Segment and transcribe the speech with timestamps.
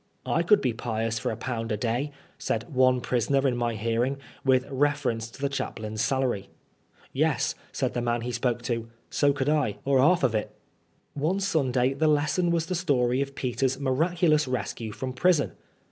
[0.25, 4.17] '^/ could be pious for a pound a day," said one prisoner in my hearing,
[4.43, 6.49] with reference to the chaplain's salary.
[6.49, 6.49] ^*
[7.13, 10.55] Yes," said the man he spoke to," so could I, or 'arf of it."
[11.13, 15.51] One Sunday the lesson was the story of Peter's miraculous rescue from prison.